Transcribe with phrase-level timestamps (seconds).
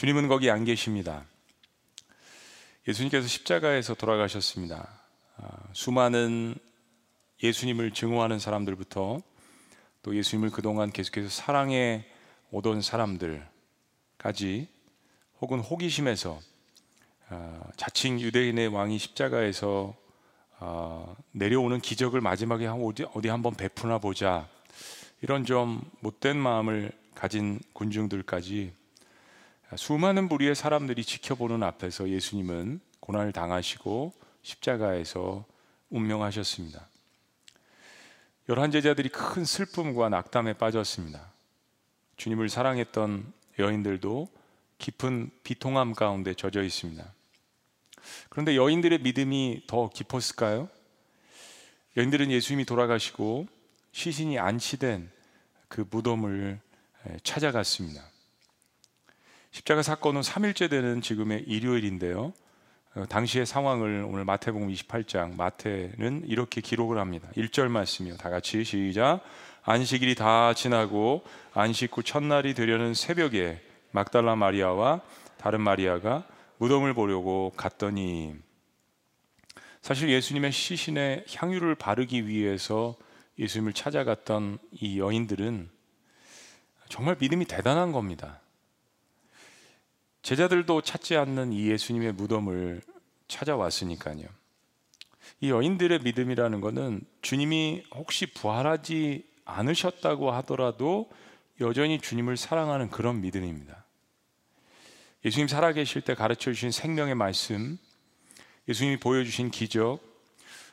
[0.00, 1.26] 주님은 거기 안 계십니다.
[2.88, 4.88] 예수님께서 십자가에서 돌아가셨습니다.
[5.36, 6.54] 아, 수많은
[7.42, 9.20] 예수님을 증오하는 사람들부터
[10.00, 12.06] 또 예수님을 그동안 계속해서 사랑해
[12.50, 14.68] 오던 사람들까지
[15.42, 16.40] 혹은 호기심에서
[17.28, 19.94] 아, 자칭 유대인의 왕이 십자가에서
[20.60, 24.48] 아, 내려오는 기적을 마지막에 어디, 한번 베푸나 보자
[25.20, 28.79] 이런 좀 못된 마음을 가진 군중들까지
[29.76, 34.12] 수많은 무리의 사람들이 지켜보는 앞에서 예수님은 고난을 당하시고
[34.42, 35.44] 십자가에서
[35.90, 36.88] 운명하셨습니다.
[38.48, 41.32] 열한 제자들이 큰 슬픔과 낙담에 빠졌습니다.
[42.16, 44.28] 주님을 사랑했던 여인들도
[44.78, 47.14] 깊은 비통함 가운데 젖어 있습니다.
[48.28, 50.68] 그런데 여인들의 믿음이 더 깊었을까요?
[51.96, 53.46] 여인들은 예수님이 돌아가시고
[53.92, 55.10] 시신이 안치된
[55.68, 56.60] 그 무덤을
[57.22, 58.09] 찾아갔습니다.
[59.50, 62.32] 십자가 사건은 3일째 되는 지금의 일요일인데요.
[62.94, 67.28] 어, 당시의 상황을 오늘 마태복음 28장 마태는 이렇게 기록을 합니다.
[67.36, 68.16] 1절 말씀이요.
[68.16, 69.20] 다 같이 시작.
[69.62, 75.00] 안식일이 다 지나고 안식 후 첫날이 되려는 새벽에 막달라 마리아와
[75.36, 76.24] 다른 마리아가
[76.58, 78.34] 무덤을 보려고 갔더니
[79.82, 82.96] 사실 예수님의 시신에 향유를 바르기 위해서
[83.38, 85.70] 예수님을 찾아갔던 이 여인들은
[86.88, 88.40] 정말 믿음이 대단한 겁니다.
[90.22, 92.82] 제자들도 찾지 않는 이 예수님의 무덤을
[93.28, 94.24] 찾아왔으니까요.
[95.40, 101.10] 이 여인들의 믿음이라는 것은 주님이 혹시 부활하지 않으셨다고 하더라도
[101.60, 103.84] 여전히 주님을 사랑하는 그런 믿음입니다.
[105.24, 107.78] 예수님 살아계실 때 가르쳐 주신 생명의 말씀,
[108.68, 110.00] 예수님이 보여주신 기적,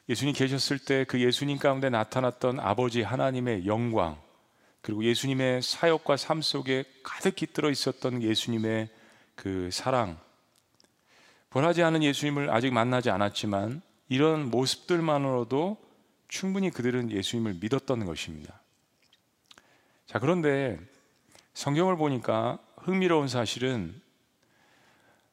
[0.09, 4.18] 예수님 계셨을 때 그 예수님 가운데 나타났던 아버지 하나님의 영광,
[4.81, 8.90] 그리고 예수님의 사역과 삶 속에 가득 깃들어 있었던 예수님의
[9.38, 10.20] 그 사랑,
[11.52, 15.78] 변하지 않은 예수님을 아직 만나지 않았지만 이런 모습들만으로도
[16.28, 18.59] 충분히 그들은 예수님을 믿었던 것입니다.
[20.08, 20.80] 자, 그런데
[21.53, 24.02] 성경을 보니까 흥미로운 사실은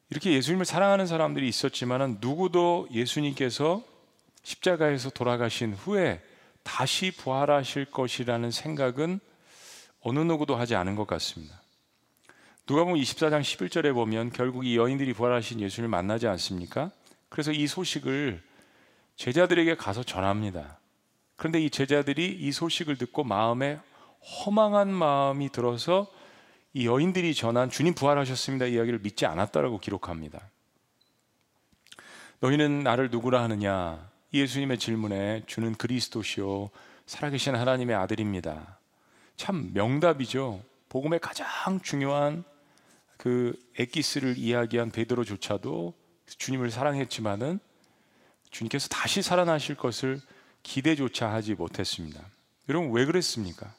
[0.09, 3.83] 이렇게 예수님을 사랑하는 사람들이 있었지만 누구도 예수님께서
[4.43, 6.23] 십자가에서 돌아가신 후에
[6.63, 9.19] 다시 부활하실 것이라는 생각은
[10.01, 11.64] 어느 누구도 하지 않은 것 같습니다.
[12.67, 16.89] 누가복음 24장 11절에 보면 결국 이 여인들이 부활하신 예수님을 만나지 않습니까?
[17.29, 18.41] 그래서 이 소식을
[19.17, 20.79] 제자들에게 가서 전합니다.
[21.35, 23.77] 그런데 이 제자들이 이 소식을 듣고 마음에
[24.19, 26.07] 허망한 마음이 들어서
[26.73, 30.49] 이 여인들이 전한 주님 부활하셨습니다 이야기를 믿지 않았다라고 기록합니다.
[32.39, 34.09] 너희는 나를 누구라 하느냐?
[34.33, 36.71] 예수님의 질문에 주는 그리스도시요
[37.05, 38.79] 살아계신 하나님의 아들입니다.
[39.37, 40.63] 참 명답이죠.
[40.89, 42.43] 복음의 가장 중요한
[43.17, 45.93] 그 에기스를 이야기한 베드로조차도
[46.25, 47.59] 주님을 사랑했지만은
[48.51, 50.21] 주님께서 다시 살아나실 것을
[50.63, 52.21] 기대조차 하지 못했습니다.
[52.69, 53.73] 여러분 왜 그랬습니까?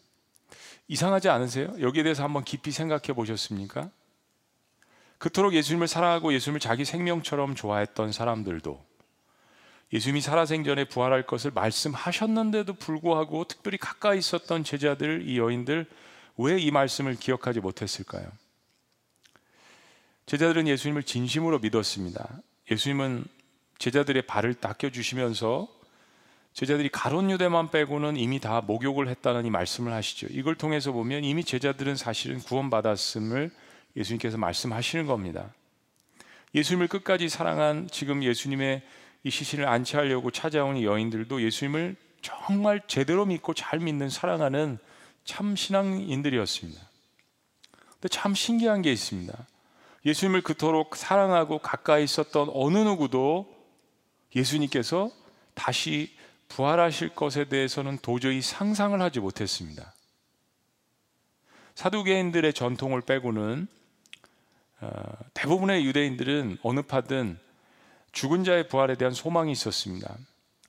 [0.88, 1.74] 이상하지 않으세요?
[1.80, 3.91] 여기에 대해서 한번 깊이 생각해 보셨습니까?
[5.19, 8.84] 그토록 예수님을 사랑하고 예수님을 자기 생명처럼 좋아했던 사람들도
[9.92, 15.86] 예수님이 살아생전에 부활할 것을 말씀하셨는데도 불구하고 특별히 가까이 있었던 제자들, 이 여인들
[16.38, 18.26] 왜 이 말씀을 기억하지 못했을까요?
[20.26, 22.28] 제자들은 예수님을 진심으로 믿었습니다.
[22.70, 23.25] 예수님은
[23.78, 25.69] 제자들의 발을 닦여 주시면서
[26.53, 30.26] 제자들이 가론 유대만 빼고는 이미 다 목욕을 했다는 이 말씀을 하시죠.
[30.31, 33.50] 이걸 통해서 보면 이미 제자들은 사실은 구원받았음을
[33.97, 35.53] 예수님께서 말씀하시는 겁니다.
[36.54, 38.82] 예수님을 끝까지 사랑한 지금 예수님의
[39.22, 44.78] 이 시신을 안치하려고 찾아온 여인들도 예수님을 정말 제대로 믿고 잘 믿는 사랑하는
[45.25, 46.81] 참 신앙인들이었습니다.
[47.92, 49.47] 근데 참 신기한 게 있습니다.
[50.06, 53.52] 예수님을 그토록 사랑하고 가까이 있었던 어느 누구도
[54.36, 55.10] 예수님께서
[55.54, 56.14] 다시
[56.48, 59.92] 부활하실 것에 대해서는 도저히 상상을 하지 못했습니다.
[61.74, 63.66] 사두개인들의 전통을 빼고는
[64.80, 64.90] 어,
[65.34, 67.38] 대부분의 유대인들은 어느 파든
[68.12, 70.16] 죽은 자의 부활에 대한 소망이 있었습니다.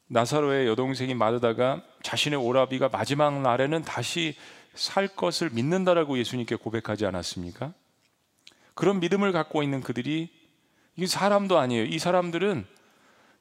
[0.07, 4.35] 나사로의 여동생이 마르다가 자신의 오라비가 마지막 날에는 다시
[4.73, 7.73] 살 것을 믿는다라고 예수님께 고백하지 않았습니까?
[8.77, 10.29] 그런 믿음을 갖고 있는 그들이
[10.95, 11.85] 이 사람도 아니에요.
[11.85, 12.65] 이 사람들은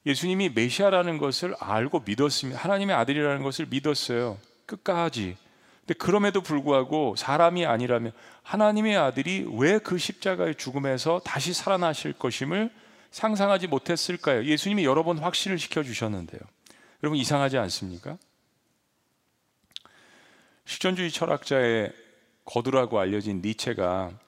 [0.06, 2.58] 예수님이 메시아라는 것을 알고 믿었습니다.
[2.58, 4.38] 하나님의 아들이라는 것을 믿었어요.
[4.64, 5.36] 끝까지.
[5.80, 8.12] 근데 그럼에도 불구하고 사람이 아니라면
[8.44, 12.70] 하나님의 아들이 왜 그 십자가의 죽음에서 다시 살아나실 것임을
[13.10, 14.44] 상상하지 못했을까요?
[14.44, 16.40] 예수님이 여러 번 확신을 시켜 주셨는데요.
[17.02, 18.16] 여러분 이상하지 않습니까?
[20.64, 21.92] 실존주의 철학자의
[22.46, 24.25] 거두라고 알려진 니체가 아,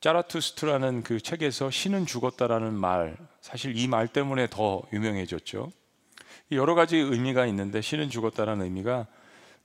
[0.00, 5.70] 짜라투스트라는 그 책에서 신은 죽었다라는 말, 사실 이 말 때문에 더 유명해졌죠.
[6.52, 9.06] 여러 가지 의미가 있는데 신은 죽었다라는 의미가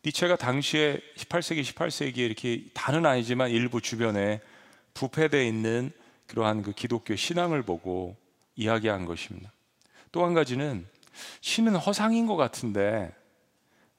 [0.03, 4.41] 니체가 당시에 18세기, 18세기에 이렇게 다는 아니지만 일부 주변에
[4.95, 5.91] 부패되어 있는
[6.27, 8.15] 그러한 그 기독교 신앙을 보고
[8.55, 9.51] 이야기한 것입니다.
[10.11, 10.87] 또 한 가지는
[11.41, 13.13] 신은 허상인 것 같은데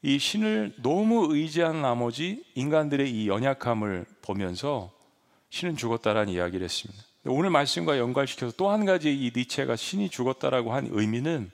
[0.03, 4.93] 이 신을 너무 의지한 나머지 인간들의 이 연약함을 보면서
[5.51, 7.03] 신은 죽었다라는 이야기를 했습니다.
[7.25, 11.53] 오늘 말씀과 연관시켜서 또 한 가지 이 니체가 신이 죽었다라고 한 의미는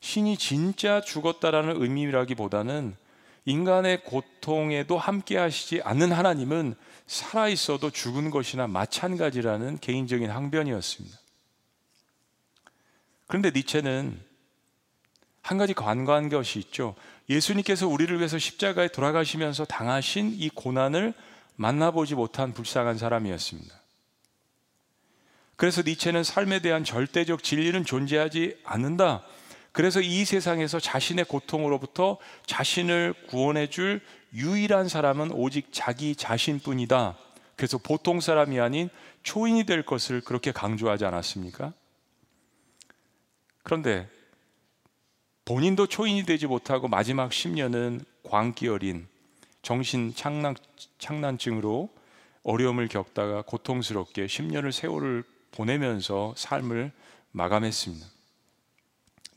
[0.00, 2.96] 신이 진짜 죽었다라는 의미라기보다는
[3.44, 6.74] 인간의 고통에도 함께 하시지 않는 하나님은
[7.06, 11.16] 살아 있어도 죽은 것이나 마찬가지라는 개인적인 항변이었습니다.
[13.28, 14.20] 그런데 니체는
[15.42, 16.94] 한 가지 관과한 것이 있죠.
[17.28, 21.12] 예수님께서 우리를 위해서 십자가에 돌아가시면서 당하신 이 고난을
[21.56, 23.74] 만나보지 못한 불쌍한 사람이었습니다.
[25.56, 29.24] 그래서 니체는 삶에 대한 절대적 진리는 존재하지 않는다.
[29.72, 34.00] 그래서 이 세상에서 자신의 고통으로부터 자신을 구원해 줄
[34.34, 37.16] 유일한 사람은 오직 자기 자신뿐이다.
[37.56, 38.90] 그래서 보통 사람이 아닌
[39.22, 41.72] 초인이 될 것을 그렇게 강조하지 않았습니까?
[43.62, 44.08] 그런데
[45.52, 49.06] 본인도 초인이 되지 못하고 마지막 10년은 광기 어린
[49.60, 50.56] 정신 창난,
[50.98, 51.90] 창난증으로
[52.42, 56.90] 어려움을 겪다가 고통스럽게 10년을 세월을 보내면서 삶을
[57.32, 58.06] 마감했습니다.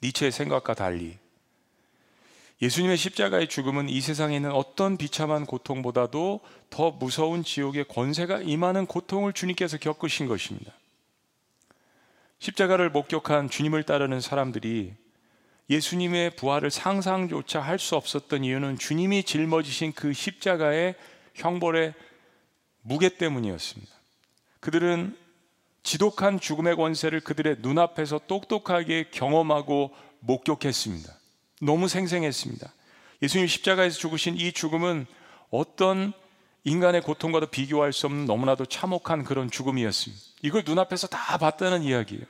[0.03, 1.17] 니체의 생각과 달리
[2.61, 6.39] 예수님의 십자가의 죽음은 이 세상에 있는 어떤 비참한 고통보다도
[6.69, 10.71] 더 무서운 지옥의 권세가 임하는 고통을 주님께서 겪으신 것입니다.
[12.39, 14.93] 십자가를 목격한 주님을 따르는 사람들이
[15.69, 20.95] 예수님의 부활을 상상조차 할 수 없었던 이유는 주님이 짊어지신 그 십자가의
[21.33, 21.93] 형벌의
[22.81, 23.91] 무게 때문이었습니다.
[24.59, 25.17] 그들은
[25.83, 31.13] 지독한 죽음의 권세를 그들의 눈앞에서 똑똑하게 경험하고 목격했습니다.
[31.61, 32.71] 너무 생생했습니다.
[33.21, 35.05] 예수님 십자가에서 죽으신 이 죽음은
[35.51, 36.13] 어떤
[36.63, 40.23] 인간의 고통과도 비교할 수 없는 너무나도 참혹한 그런 죽음이었습니다.
[40.41, 42.25] 이걸 눈앞에서 다 봤다는 이야기예요.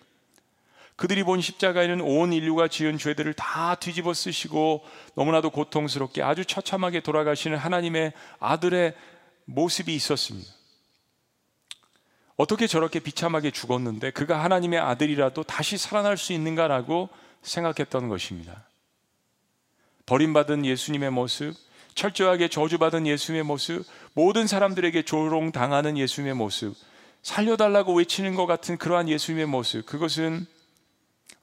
[0.96, 4.84] 그들이 본 십자가에는 온 인류가 지은 죄들을 다 뒤집어 쓰시고
[5.16, 8.94] 너무나도 고통스럽게 아주 처참하게 돌아가시는 하나님의 아들의
[9.46, 10.50] 모습이 있었습니다.
[12.38, 17.10] 어떻게 저렇게 비참하게 죽었는데 그가 하나님의 아들이라도 다시 살아날 수 있는가라고
[17.42, 18.68] 생각했던 것입니다.
[20.06, 21.54] 버림받은 예수님의 모습,
[21.94, 26.76] 철저하게 저주받은 예수님의 모습, 모든 사람들에게 조롱당하는 예수님의 모습,
[27.22, 30.46] 살려달라고 외치는 것 같은 그러한 예수님의 모습, 그것은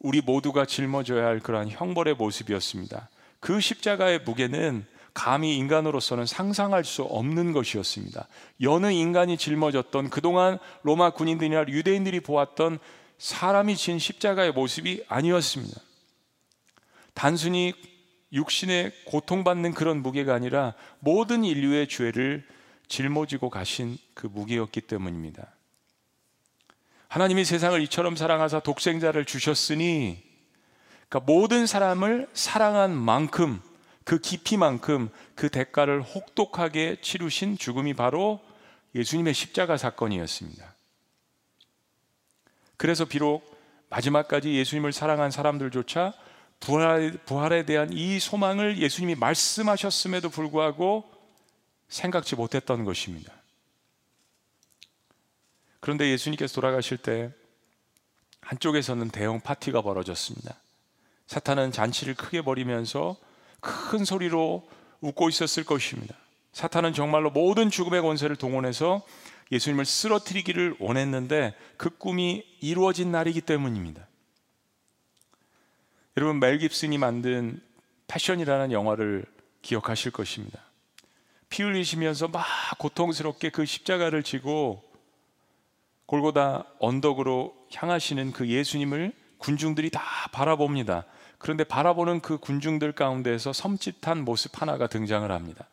[0.03, 3.09] 우리 모두가 짊어져야 할 그러한 형벌의 모습이었습니다.
[3.41, 4.85] 그 십자가의 무게는
[5.15, 8.27] 감히 인간으로서는 상상할 수 없는 것이었습니다.
[8.63, 12.79] 여느 인간이 짊어졌던 그동안 로마 군인들이나 유대인들이 보았던
[13.19, 15.81] 사람이 진 십자가의 모습이 아니었습니다.
[17.15, 17.75] 단순히
[18.33, 22.45] 육신의 고통받는 그런 무게가 아니라 모든 인류의 죄를
[22.89, 25.55] 짊어지고 가신 그 무게였기 때문입니다.
[27.13, 30.23] 하나님이 세상을 이처럼 사랑하사 독생자를 주셨으니
[31.11, 33.61] 그러니까 모든 사람을 사랑한 만큼
[34.03, 38.41] 그 깊이만큼 그 대가를 혹독하게 치르신 죽음이 바로
[38.95, 40.75] 예수님의 십자가 사건이었습니다.
[42.79, 46.15] 그래서 비록 마지막까지 예수님을 사랑한 사람들조차
[46.61, 51.05] 부활, 부활에 대한 이 소망을 예수님이 말씀하셨음에도 불구하고
[51.89, 53.42] 생각지 못했던 것입니다.
[55.83, 57.33] 그런데 예수님께서 돌아가실 때
[58.41, 60.55] 한쪽에서는 대형 파티가 벌어졌습니다.
[61.27, 63.17] 사탄은 잔치를 크게 벌이면서
[63.61, 64.69] 큰 소리로
[65.01, 66.15] 웃고 있었을 것입니다.
[66.53, 69.05] 사탄은 정말로 모든 죽음의 권세를 동원해서
[69.51, 74.07] 예수님을 쓰러뜨리기를 원했는데 그 꿈이 이루어진 날이기 때문입니다.
[76.17, 77.61] 여러분 멜 깁슨이 만든
[78.07, 79.25] 패션이라는 영화를
[79.63, 80.61] 기억하실 것입니다.
[81.49, 82.47] 피 흘리시면서 막
[82.79, 84.92] 고통스럽게 그 십자가를 지고
[86.07, 91.05] 골고다 언덕으로 향하시는 그 예수님을 군중들이 다 바라봅니다.
[91.39, 95.67] 그런데 바라보는 그 군중들 가운데서 섬찟한 모습 하나가 등장을 합니다.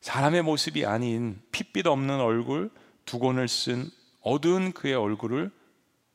[0.00, 2.70] 사람의 모습이 아닌 핏빛 없는 얼굴,
[3.04, 5.50] 두건을 쓴 어두운 그의 얼굴을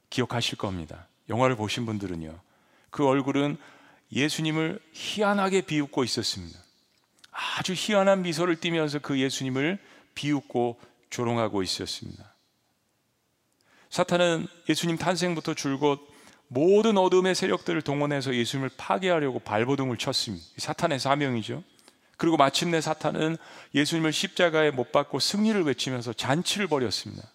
[0.10, 1.08] 기억하실 겁니다.
[1.30, 2.40] 영화를 보신 분들은요.
[2.90, 3.58] 그 얼굴은
[4.12, 6.58] 예수님을 희한하게 비웃고 있었습니다.
[7.32, 9.78] 아주 희한한 미소를 띠면서 그 예수님을
[10.16, 12.34] 비웃고 조롱하고 있었습니다.
[13.90, 16.00] 사탄은 예수님 탄생부터 줄곧
[16.48, 20.46] 모든 어둠의 세력들을 동원해서 예수님을 파괴하려고 발버둥을 쳤습니다.
[20.58, 21.64] 사탄의 사명이죠.
[22.18, 23.38] 그리고 마침내 사탄은
[23.76, 27.28] 예수님을 십자가에 못 박고 승리를 외치면서 잔치를 벌였습니다.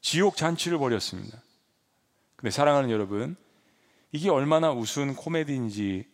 [0.00, 1.40] 지옥 잔치를 벌였습니다.
[2.36, 3.36] 근데 사랑하는 여러분,
[4.12, 6.06] 이게 얼마나 우스운 코미디인지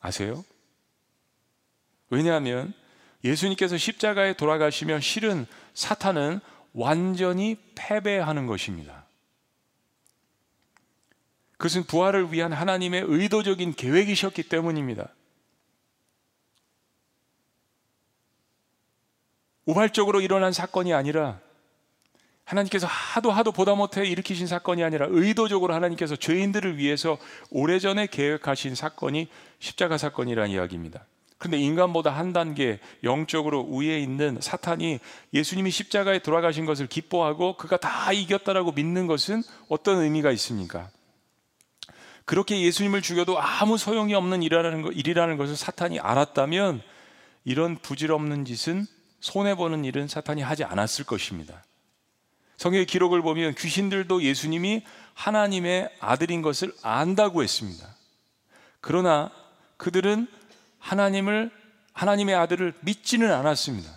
[0.00, 0.44] 아세요?
[2.10, 2.72] 왜냐하면
[3.24, 6.40] 예수님께서 십자가에 돌아가시면 실은 사탄은
[6.72, 9.04] 완전히 패배하는 것입니다.
[11.52, 15.14] 그것은 부활을 위한 하나님의 의도적인 계획이셨기 때문입니다.
[19.66, 21.40] 우발적으로 일어난 사건이 아니라
[22.44, 27.18] 하나님께서 하도 하도 보다 못해 일으키신 사건이 아니라 의도적으로 하나님께서 죄인들을 위해서
[27.50, 31.06] 오래전에 계획하신 사건이 십자가 사건이라는 이야기입니다.
[31.40, 34.98] 그런데 인간보다 한 단계 영적으로 위에 있는 사탄이
[35.32, 40.90] 예수님이 십자가에 돌아가신 것을 기뻐하고 그가 다 이겼다라고 믿는 것은 어떤 의미가 있습니까?
[42.26, 46.82] 그렇게 예수님을 죽여도 아무 소용이 없는 일이라는, 것, 일이라는 것을 사탄이 알았다면
[47.44, 48.84] 이런 부질없는 짓은
[49.20, 51.64] 손해보는 일은 사탄이 하지 않았을 것입니다.
[52.58, 57.96] 성경의 기록을 보면 귀신들도 예수님이 하나님의 아들인 것을 안다고 했습니다.
[58.82, 59.30] 그러나
[59.78, 60.28] 그들은
[60.80, 61.50] 하나님을
[61.92, 63.90] 하나님의 아들을 믿지는 않았습니다.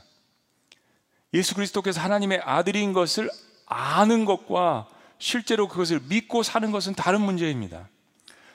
[1.33, 3.29] 예수 그리스도께서 하나님의 아들인 것을
[3.65, 4.87] 아는 것과
[5.17, 7.89] 실제로 그것을 믿고 사는 것은 다른 문제입니다.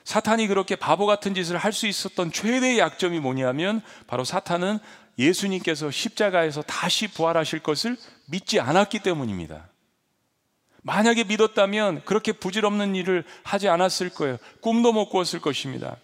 [0.03, 4.79] 사탄이 그렇게 바보 같은 짓을 할 수 있었던 최대의 약점이 뭐냐면 바로 사탄은
[5.17, 9.67] 예수님께서 십자가에서 다시 부활하실 것을 믿지 않았기 때문입니다.
[10.81, 14.37] 만약에 믿었다면 그렇게 부질없는 일을 하지 않았을 거예요.
[14.61, 15.97] 꿈도 못 꾸었을 것입니다.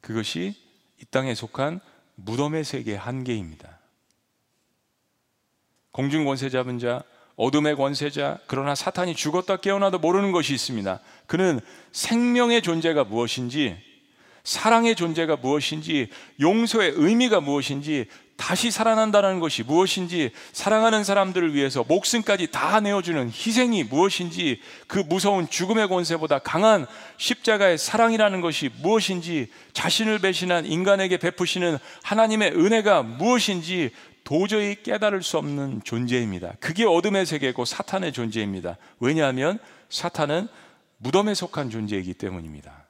[0.00, 0.61] 그것이
[1.02, 1.80] 이 땅에 속한
[2.14, 3.80] 무덤의 세계의 한계입니다.
[5.90, 7.02] 공중 권세 잡은 자,
[7.36, 11.00] 어둠의 권세자, 그러나 사탄이 죽었다 깨어나도 모르는 것이 있습니다.
[11.26, 13.76] 그는 생명의 존재가 무엇인지,
[14.44, 16.08] 사랑의 존재가 무엇인지,
[16.40, 18.06] 용서의 의미가 무엇인지,
[18.36, 25.86] 다시 살아난다는 것이 무엇인지 사랑하는 사람들을 위해서 목숨까지 다 내어주는 희생이 무엇인지 그 무서운 죽음의
[25.86, 26.86] 권세보다 강한
[27.18, 33.90] 십자가의 사랑이라는 것이 무엇인지 자신을 배신한 인간에게 베푸시는 하나님의 은혜가 무엇인지
[34.24, 36.54] 도저히 깨달을 수 없는 존재입니다.
[36.58, 38.76] 그게 어둠의 세계고 사탄의 존재입니다.
[38.98, 40.48] 왜냐하면 사탄은
[40.98, 42.81] 무덤에 속한 존재이기 때문입니다.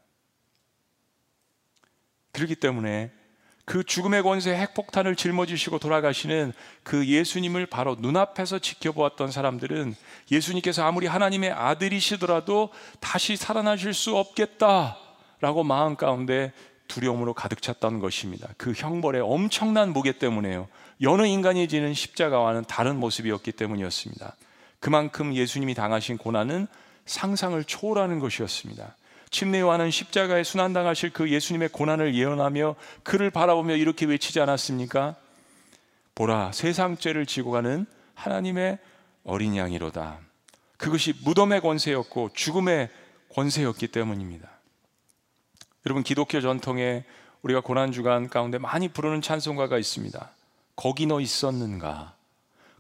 [2.33, 3.11] 그렇기 때문에
[3.65, 9.95] 그 죽음의 권세 핵폭탄을 짊어지시고 돌아가시는 그 예수님을 바로 눈앞에서 지켜보았던 사람들은
[10.31, 12.71] 예수님께서 아무리 하나님의 아들이시더라도
[13.01, 16.53] 다시 살아나실 수 없겠다라고 마음 가운데
[16.89, 18.49] 두려움으로 가득 찼던 것입니다.
[18.57, 20.69] 그 형벌의 엄청난 무게 때문에요.
[21.01, 24.35] 여느 인간이 지는 십자가와는 다른 모습이었기 때문이었습니다.
[24.81, 26.67] 그만큼 예수님이 당하신 고난은
[27.07, 28.97] 상상을 초월하는 것이었습니다.
[29.33, 35.17] 침례 요한은 십자가에 순환당하실 그 예수님의 고난을 예언하며 그를 바라보며 이렇게 외치지 않았습니까?
[36.15, 38.79] 보라 세상 죄를 지고 가는 하나님의
[39.25, 40.19] 어린 양이로다.
[40.77, 42.91] 그것이 무덤의 권세였고 죽음의
[43.35, 44.51] 권세였기 때문입니다.
[45.87, 47.05] 여러분 기독교 전통에
[47.41, 50.31] 우리가 고난 주간 가운데 많이 부르는 찬송가가 있습니다.
[50.77, 52.15] 거기 너 있었는가?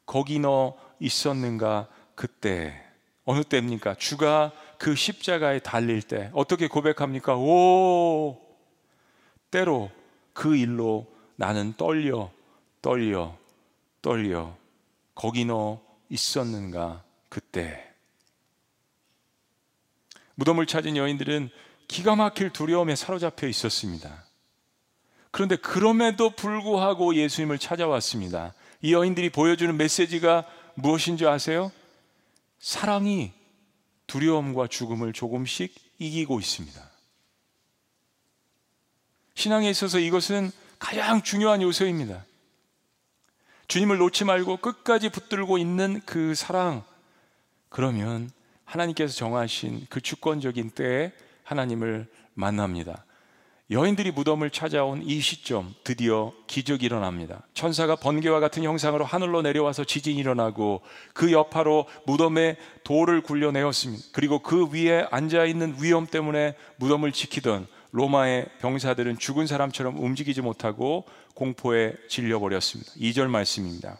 [0.04, 1.88] 거기 너 있었는가?
[2.14, 2.78] 그때
[3.24, 3.94] 어느 때입니까?
[3.94, 7.36] 주가 그 십자가에 달릴 때 어떻게 고백합니까?
[7.36, 8.36] 오,
[9.48, 9.92] 때로
[10.32, 12.32] 그 일로 나는 떨려,
[12.82, 13.38] 떨려,
[14.02, 14.56] 떨려.
[15.14, 17.04] 거기 너 있었는가?
[17.28, 17.92] 그때.
[20.34, 21.50] 무덤을 찾은 여인들은
[21.86, 24.24] 기가 막힐 두려움에 사로잡혀 있었습니다.
[25.30, 28.52] 그런데 그럼에도 불구하고 예수님을 찾아왔습니다.
[28.80, 31.70] 이 여인들이 보여주는 메시지가 무엇인 줄 아세요?
[32.58, 33.41] 사랑이
[34.12, 36.90] 두려움과 죽음을 조금씩 이기고 있습니다.
[39.34, 42.22] 신앙에 있어서 이것은 가장 중요한 요소입니다.
[43.68, 46.84] 주님을 놓지 말고 끝까지 붙들고 있는 그 사랑,
[47.70, 48.30] 그러면
[48.66, 51.12] 하나님께서 정하신 그 주권적인 때에
[51.44, 53.06] 하나님을 만납니다.
[53.72, 57.42] 여인들이 무덤을 찾아온 이 시점 드디어 기적이 일어납니다.
[57.54, 60.82] 천사가 번개와 같은 형상으로 하늘로 내려와서 지진이 일어나고
[61.14, 64.04] 그 여파로 무덤에 돌을 굴려내었습니다.
[64.12, 71.04] 그리고 그 위에 앉아 있는 위험 때문에 무덤을 지키던 로마의 병사들은 죽은 사람처럼 움직이지 못하고
[71.34, 72.92] 공포에 질려 버렸습니다.
[72.92, 73.98] 2절 말씀입니다.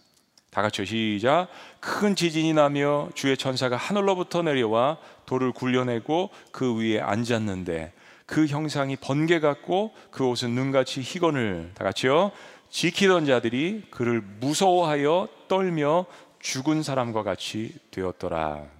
[0.50, 1.49] 다 같이 시작.
[1.81, 7.95] 큰 지진이 나며 주의 천사가 하늘로부터 내려와 돌을 굴려내고 그 위에 앉았는데
[8.33, 12.33] 그 형상이 번개 같고 그 옷은 눈같이 희건을 다 같이요
[12.71, 16.07] 지키던 자들이 그를 무서워하여 떨며
[16.41, 18.71] 죽은 사람과 같이 되었더라.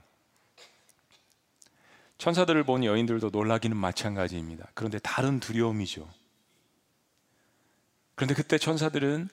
[2.17, 4.69] 천사들을 본 여인들도 놀라기는 마찬가지입니다.
[4.73, 6.09] 그런데 다른 두려움이죠.
[8.15, 9.29] 그런데 그때 천사들은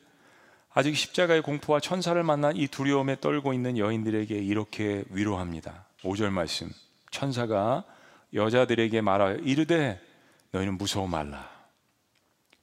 [0.73, 5.85] 아직 십자가의 공포와 천사를 만난 이 두려움에 떨고 있는 여인들에게 이렇게 위로합니다.
[6.01, 6.69] 5절 말씀.
[7.09, 7.85] 천사가
[8.33, 10.08] 여자들에게 말하여 이르되
[10.51, 11.49] 너희는 무서워 말라.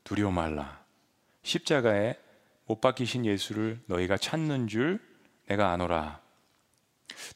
[0.05, 0.81] 두려워 말라.
[1.43, 2.17] 십자가에
[2.67, 5.01] 못 박히신 예수를 너희가 찾는 줄
[5.47, 6.21] 내가 아노라.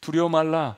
[0.01, 0.77] 두려워 말라.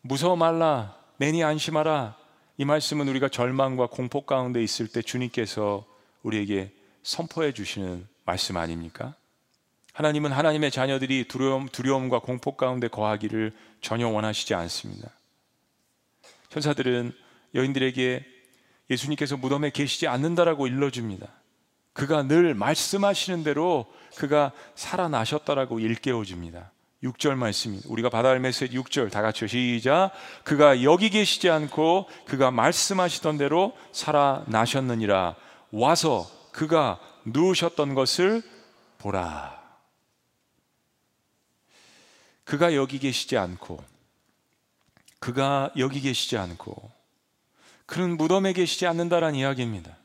[0.00, 0.96] 무서워 말라.
[1.18, 2.16] 내니 안심하라.
[2.56, 5.86] 이 말씀은 우리가 절망과 공포 가운데 있을 때 주님께서
[6.22, 6.72] 우리에게
[7.02, 9.14] 선포해 주시는 말씀 아닙니까?
[9.92, 15.10] 하나님은 하나님의 자녀들이 두려움, 두려움과 공포 가운데 거하기를 전혀 원하시지 않습니다.
[16.50, 17.12] 천사들은
[17.54, 18.24] 여인들에게
[18.90, 21.28] 예수님께서 무덤에 계시지 않는다라고 일러줍니다.
[21.92, 26.72] 그가 늘 말씀하시는 대로 그가 살아나셨다라고 일깨워줍니다.
[27.02, 27.88] 6절 말씀입니다.
[27.88, 30.12] 우리가 할 메시지 6절 다 같이 시작.
[30.44, 35.36] 그가 여기 계시지 않고 그가 말씀하시던 대로 살아나셨느니라.
[35.72, 38.42] 와서 그가 누우셨던 것을
[38.98, 39.58] 보라.
[42.44, 43.82] 그가 여기 계시지 않고
[45.20, 46.90] 그가 여기 계시지 않고
[47.90, 49.96] 그는 무덤에 계시지 않는다라는 이야기입니다.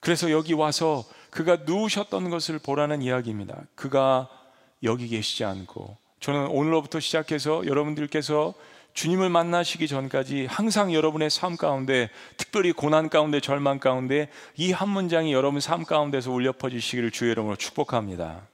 [0.00, 3.62] 그래서 여기 와서 그가 누우셨던 것을 보라는 이야기입니다.
[3.74, 4.30] 그가
[4.84, 8.54] 여기 계시지 않고 저는 오늘로부터 시작해서 여러분들께서
[8.92, 15.32] 주님을 만나시기 전까지 항상 여러분의 삶 가운데 특별히 고난 가운데 절망 가운데 이 한 문장이
[15.32, 18.46] 여러분 삶 가운데서 울려 퍼지시기를 주의 이름으로 축복합니다.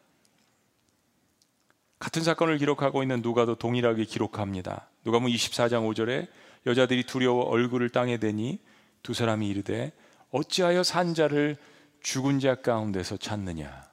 [1.99, 4.89] 같은 사건을 기록하고 있는 누가도 동일하게 기록합니다.
[5.05, 6.27] 누가복음 24장 5절에
[6.67, 8.59] 여자들이 두려워 얼굴을 땅에 대니
[9.03, 9.93] 두 사람이 이르되
[10.31, 11.57] 어찌하여 산 자를
[12.03, 13.85] 죽은 자 가운데서 찾느냐?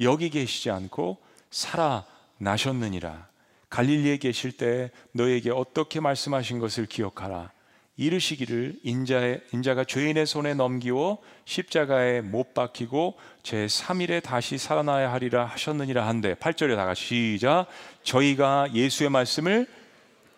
[0.00, 1.18] 여기 계시지 않고
[1.50, 3.28] 살아나셨느니라.
[3.70, 7.50] 갈릴리에 계실 때 너에게 어떻게 말씀하신 것을 기억하라?
[7.96, 16.06] 이르시기를 인자의, 인자가 죄인의 손에 넘기워 십자가에 못 박히고 제 3일에 다시 살아나야 하리라 하셨느니라
[16.06, 17.66] 한데 8절에 다가 시작.
[18.02, 19.68] 저희가 예수의 말씀을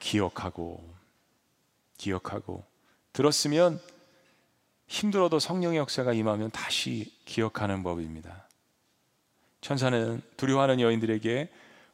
[0.06, 0.88] 기억하고
[1.98, 2.62] 기억하고
[3.12, 3.80] 들었으면
[4.86, 8.46] 힘들어도 성령의 역사가 임하면 다시 기억하는 법입니다.
[9.60, 11.48] 천사는 두려워하는 여인들에게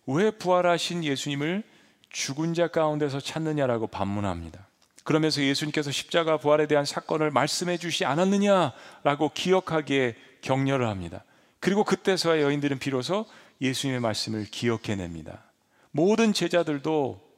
[0.09, 1.63] 왜 부활하신 예수님을
[2.11, 4.67] 죽은 자 가운데서 찾느냐라고 반문합니다.
[5.05, 11.25] 그러면서 예수님께서 십자가 부활에 대한 사건을 말씀해 주시 않았느냐라고 기억하기에 격려를 합니다.
[11.61, 13.25] 그리고 그때서야 여인들은 비로소
[13.63, 15.45] 예수님의 말씀을 기억해냅니다.
[15.93, 17.32] 모든 제자들도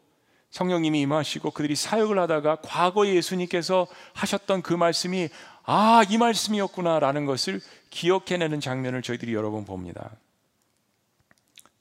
[0.55, 5.29] 성령님이 임하시고 그들이 사역을 하다가 과거에 예수님께서 하셨던 그 말씀이
[5.64, 10.12] 아, 이 말씀이었구나라는 것을 기억해내는 장면을 저희들이 여러 번 봅니다.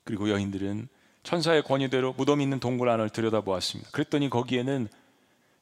[0.04, 0.88] 그리고 여인들은
[1.22, 3.92] 천사의 권위대로 무덤 있는 동굴 안을 들여다보았습니다.
[3.92, 4.88] 그랬더니 거기에는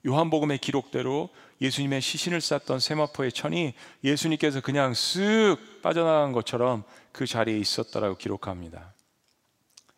[0.08, 3.74] 요한복음의 기록대로 예수님의 시신을 쌌던 세마포의 천이
[4.06, 8.93] 예수님께서 그냥 쓱 빠져나간 것처럼 그 자리에 있었다라고 기록합니다.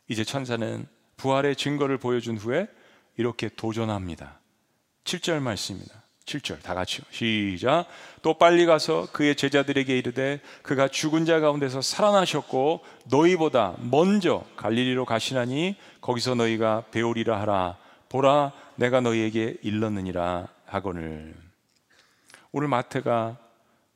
[0.08, 2.68] 이제 천사는 부활의 증거를 보여준 후에
[3.18, 4.40] 이렇게 도전합니다.
[5.04, 6.04] 7절 말씀입니다.
[6.26, 7.04] 7절 다 같이요.
[7.12, 7.86] 시작.
[8.22, 15.76] 또 빨리 가서 그의 제자들에게 이르되 그가 죽은 자 가운데서 살아나셨고 너희보다 먼저 갈릴리로 가시나니
[16.02, 17.78] 거기서 너희가 배우리라 하라.
[18.10, 21.36] 보라 내가 너희에게 일렀느니라 하거늘.
[22.52, 23.38] 오늘 마태가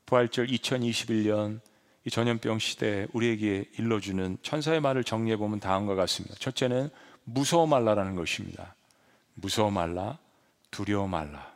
[0.05, 1.59] 부활절 2021년
[2.05, 6.35] 이 전염병 시대에 우리에게 일러주는 천사의 말을 정리해 보면 다음과 같습니다.
[6.39, 6.89] 첫째는
[7.25, 8.76] 무서워 말라라는 것입니다.
[9.39, 10.17] 무서워 말라,
[10.71, 11.53] 두려워 말라.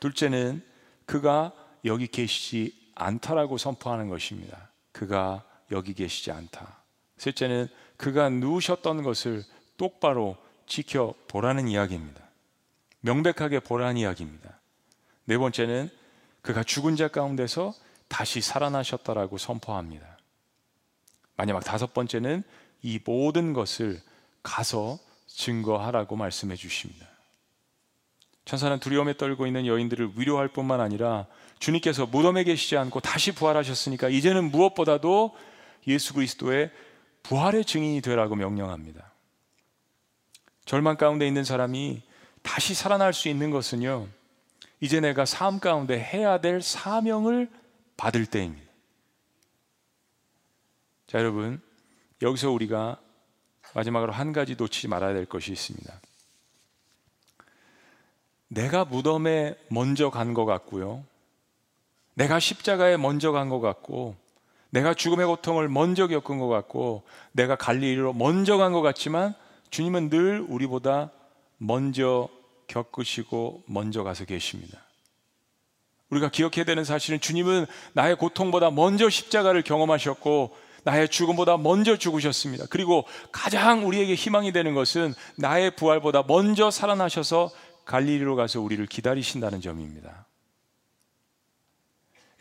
[0.00, 0.62] 둘째는
[1.06, 1.52] 그가
[1.84, 4.70] 여기 계시지 않다라고 선포하는 것입니다.
[4.92, 6.78] 그가 여기 계시지 않다.
[7.16, 9.44] 셋째는 그가 누우셨던 것을
[9.76, 12.22] 똑바로 지켜보라는 이야기입니다.
[13.00, 14.58] 명백하게 보라는 이야기입니다.
[15.24, 15.90] 네 번째는
[16.42, 17.74] 그가 죽은 자 가운데서
[18.08, 20.18] 다시 살아나셨다라고 선포합니다.
[21.36, 22.42] 마지막 다섯 번째는
[22.82, 24.00] 이 모든 것을
[24.42, 24.98] 가서
[25.38, 27.06] 증거하라고 말씀해 주십니다.
[28.44, 31.26] 천사는 두려움에 떨고 있는 여인들을 위로할 뿐만 아니라
[31.60, 35.36] 주님께서 무덤에 계시지 않고 다시 부활하셨으니까 이제는 무엇보다도
[35.86, 36.70] 예수 그리스도의
[37.22, 39.12] 부활의 증인이 되라고 명령합니다.
[40.64, 42.02] 절망 가운데 있는 사람이
[42.42, 44.08] 다시 살아날 수 있는 것은요,
[44.80, 47.50] 이제 내가 삶 가운데 해야 될 사명을
[47.96, 48.70] 받을 때입니다.
[51.06, 51.60] 자, 여러분,
[52.22, 53.00] 여기서 우리가
[53.78, 56.00] 마지막으로 한 가지 놓치지 말아야 될 것이 있습니다.
[58.48, 61.04] 내가 무덤에 먼저 간 것 같고요.
[62.14, 64.16] 내가 십자가에 먼저 간 것 같고,
[64.70, 69.34] 내가 죽음의 고통을 먼저 겪은 것 같고, 내가 갈릴리로 먼저 간 것 같지만,
[69.70, 71.12] 주님은 늘 우리보다
[71.58, 72.28] 먼저
[72.66, 74.80] 겪으시고 먼저 가서 계십니다.
[76.10, 80.56] 우리가 기억해야 되는 사실은 주님은 나의 고통보다 먼저 십자가를 경험하셨고
[80.88, 82.64] 나의 죽음보다 먼저 죽으셨습니다.
[82.70, 87.50] 그리고 가장 우리에게 희망이 되는 것은 나의 부활보다 먼저 살아나셔서
[87.84, 90.26] 갈릴리로 가서 우리를 기다리신다는 점입니다.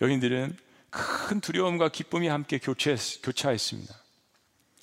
[0.02, 0.56] 여인들은
[0.90, 3.94] 큰 두려움과 기쁨이 함께 교차했습니다.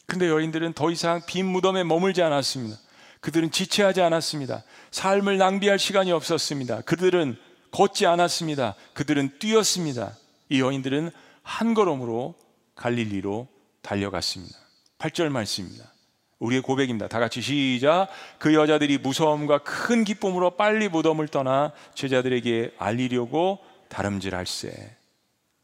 [0.06, 2.76] 근데 여인들은 더 이상 빈 무덤에 머물지 않았습니다.
[3.20, 4.62] 그들은 지체하지 않았습니다.
[4.90, 6.82] 삶을 낭비할 시간이 없었습니다.
[6.82, 7.38] 그들은
[7.70, 8.74] 걷지 않았습니다.
[8.92, 10.14] 그들은 뛰었습니다.
[10.50, 11.10] 이 여인들은
[11.42, 12.34] 한 걸음으로
[12.74, 13.53] 갈릴리로
[13.84, 14.58] 달려갔습니다.
[14.98, 15.92] 8절 말씀입니다.
[16.40, 17.06] 우리의 고백입니다.
[17.06, 18.08] 다 같이 시작.
[18.38, 24.96] 그 여자들이 무서움과 큰 기쁨으로 빨리 무덤을 떠나 제자들에게 알리려고 다름질할세.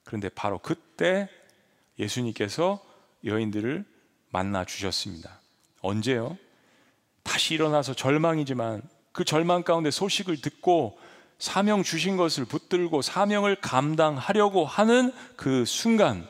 [0.05, 1.29] 그런데 바로 그때
[1.99, 2.81] 예수님께서
[3.25, 3.85] 여인들을
[4.31, 5.41] 만나 주셨습니다.
[5.83, 6.39] 언제요?
[7.23, 10.99] 다시 일어나서 절망이지만 그 절망 가운데 소식을 듣고
[11.39, 16.29] 사명 주신 것을 붙들고 사명을 감당하려고 하는 그 순간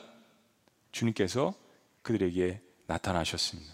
[0.93, 1.55] 주님께서
[2.03, 3.73] 그들에게 나타나셨습니다.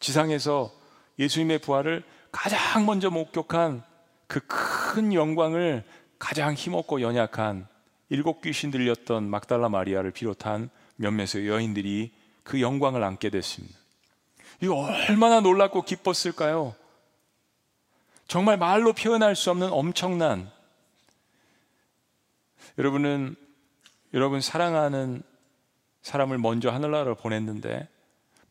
[0.00, 0.72] 지상에서
[1.18, 3.82] 예수님의 부활을 가장 먼저 목격한
[4.26, 4.40] 그
[4.98, 5.84] 큰 영광을
[6.18, 7.68] 가장 힘없고 연약한
[8.08, 13.78] 일곱 귀신 들렸던 막달라 마리아를 비롯한 몇몇의 여인들이 그 영광을 안게 됐습니다.
[14.60, 14.74] 이거
[15.08, 16.74] 얼마나 놀랍고 기뻤을까요?
[18.26, 20.50] 정말 말로 표현할 수 없는 엄청난
[22.78, 23.36] 여러분은
[24.14, 25.22] 여러분 사랑하는
[26.08, 27.86] 사람을 먼저 하늘나라로 보냈는데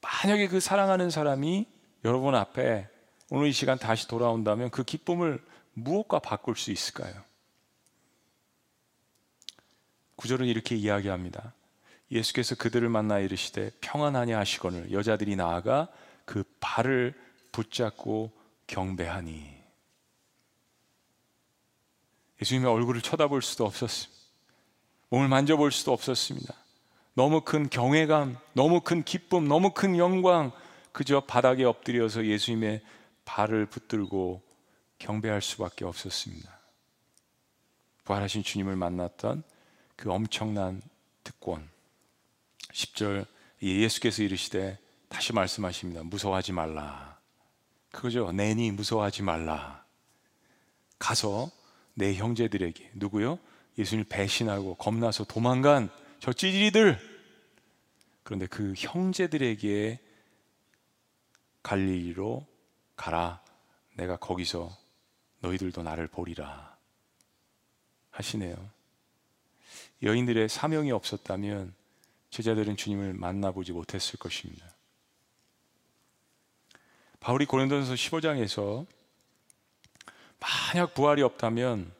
[0.01, 1.65] 만약에 그 사랑하는 사람이
[2.05, 2.87] 여러분 앞에
[3.31, 5.43] 오늘 이 시간 다시 돌아온다면 그 기쁨을
[5.73, 7.13] 무엇과 바꿀 수 있을까요?
[10.15, 11.53] 구절은 이렇게 이야기합니다.
[12.11, 15.89] 예수께서 그들을 만나 이르시되 평안하냐 하시거늘 여자들이 나아가
[16.25, 17.13] 그 발을
[17.51, 18.31] 붙잡고
[18.67, 19.57] 경배하니
[22.39, 24.15] 예수님의 얼굴을 쳐다볼 수도 없었습니다.
[25.09, 26.66] 몸을 만져볼 수도 없었습니다.
[27.17, 30.51] 너무 큰 경외감, 너무 큰 기쁨, 너무 큰 영광,
[30.91, 32.83] 그저 바닥에 엎드려서 예수님의
[33.25, 34.43] 발을 붙들고
[34.99, 36.59] 경배할 수밖에 없었습니다.
[38.03, 39.41] 부활하신 주님을 만났던
[39.95, 40.79] 그 엄청난
[41.23, 41.67] 특권.
[42.71, 43.25] 10절
[43.63, 44.77] 예수께서 이르시되
[45.09, 46.03] 다시 말씀하십니다.
[46.03, 47.17] 무서워하지 말라.
[47.89, 48.31] 그거죠.
[48.31, 49.83] 내니 무서워하지 말라.
[50.99, 51.49] 가서
[51.95, 53.39] 내 형제들에게 누구요?
[53.79, 56.99] 예수님을 배신하고 겁나서 도망간 저 찌질이들
[58.27, 60.01] 그런데 그 형제들에게
[61.63, 62.45] 갈릴리로
[62.97, 63.41] 가라.
[63.95, 64.77] 내가 거기서
[65.39, 66.75] 너희들도 나를 보리라.
[68.11, 68.69] 하시네요.
[70.03, 71.73] 여인들의 사명이 없었다면
[72.29, 74.75] 제자들은 주님을 만나보지 못했을 것입니다.
[77.21, 78.85] 바울이 고린도전서 15장에서
[80.41, 81.93] 만약 부활이 없다면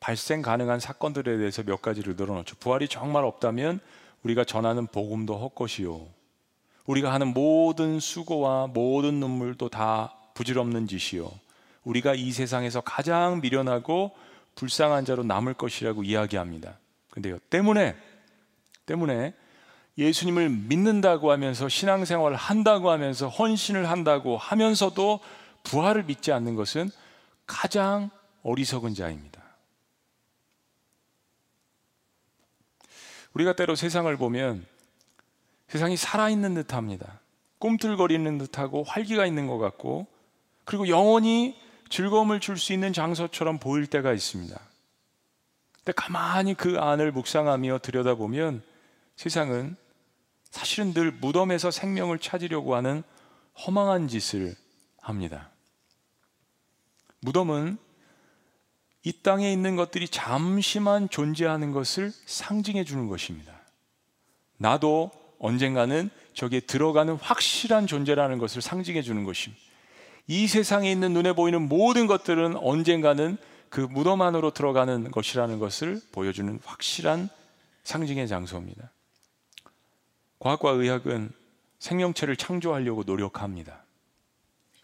[0.00, 2.56] 발생 가능한 사건들에 대해서 몇 가지를 늘어놓죠.
[2.56, 3.80] 부활이 정말 없다면
[4.22, 6.06] 우리가 전하는 복음도 헛것이요.
[6.86, 11.30] 우리가 하는 모든 수고와 모든 눈물도 다 부질없는 짓이요.
[11.84, 14.12] 우리가 이 세상에서 가장 미련하고
[14.54, 16.78] 불쌍한 자로 남을 것이라고 이야기합니다.
[17.10, 17.96] 근데요, 때문에,
[18.86, 19.34] 때문에
[19.98, 25.20] 예수님을 믿는다고 하면서 신앙생활을 한다고 하면서 헌신을 한다고 하면서도
[25.64, 26.90] 부활을 믿지 않는 것은
[27.46, 28.10] 가장
[28.42, 29.37] 어리석은 자입니다.
[33.38, 34.66] 우리가 때로 세상을 보면
[35.68, 37.20] 세상이 살아있는 듯 합니다.
[37.58, 40.06] 꿈틀거리는 듯하고 활기가 있는 것 같고
[40.64, 41.56] 그리고 영원히
[41.88, 44.58] 즐거움을 줄 수 있는 장소처럼 보일 때가 있습니다.
[45.76, 48.62] 근데 가만히 그 안을 묵상하며 들여다보면
[49.16, 49.76] 세상은
[50.50, 53.02] 사실은 늘 무덤에서 생명을 찾으려고 하는
[53.64, 54.56] 허망한 짓을
[55.00, 55.50] 합니다.
[57.20, 57.78] 무덤은
[59.08, 63.58] 이 땅에 있는 것들이 잠시만 존재하는 것을 상징해 주는 것입니다.
[64.58, 69.62] 나도 언젠가는 저기에 들어가는 확실한 존재라는 것을 상징해 주는 것입니다.
[70.26, 73.38] 이 세상에 있는 눈에 보이는 모든 것들은 언젠가는
[73.70, 77.30] 그 무덤 안으로 들어가는 것이라는 것을 보여주는 확실한
[77.84, 78.92] 상징의 장소입니다.
[80.38, 81.32] 과학과 의학은
[81.78, 83.84] 생명체를 창조하려고 노력합니다.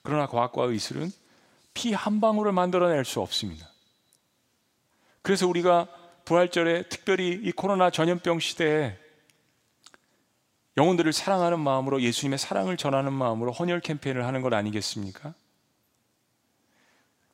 [0.02, 1.12] 그러나 과학과 의술은
[1.74, 3.73] 피 한 방울을 만들어낼 수 없습니다.
[5.24, 5.88] 그래서 우리가
[6.26, 8.98] 부활절에 특별히 이 코로나 전염병 시대에
[10.76, 15.32] 영혼들을 사랑하는 마음으로 예수님의 사랑을 전하는 마음으로 헌혈 캠페인을 하는 것 아니겠습니까?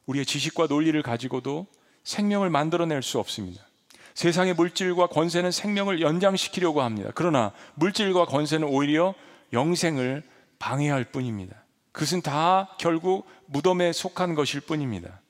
[0.07, 1.67] 우리의 지식과 논리를 가지고도
[2.05, 3.67] 생명을 만들어낼 수 없습니다.
[4.15, 7.11] 세상의 물질과 권세는 생명을 연장시키려고 합니다.
[7.17, 9.15] 그러나 물질과 권세는 오히려
[9.53, 10.23] 영생을
[10.61, 11.65] 방해할 뿐입니다.
[11.91, 15.21] 그것은 다 결국 무덤에 속한 것일 뿐입니다.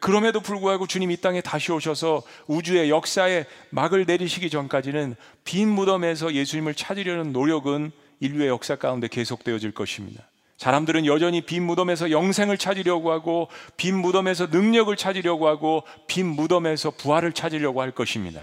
[0.00, 6.74] 그럼에도 불구하고 주님 이 땅에 다시 오셔서 우주의 역사에 막을 내리시기 전까지는 빈 무덤에서 예수님을
[6.74, 10.28] 찾으려는 노력은 인류의 역사 가운데 계속되어질 것입니다.
[10.56, 17.32] 사람들은 여전히 빈 무덤에서 영생을 찾으려고 하고 빈 무덤에서 능력을 찾으려고 하고 빈 무덤에서 부활을
[17.32, 18.40] 찾으려고 할 것입니다.